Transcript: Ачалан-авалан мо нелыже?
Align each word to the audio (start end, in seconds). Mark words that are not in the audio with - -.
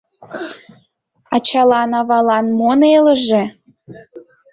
Ачалан-авалан 1.35 2.45
мо 2.59 2.71
нелыже? 2.79 3.43